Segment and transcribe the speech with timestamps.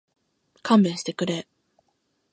[0.63, 1.47] 勘弁してくれ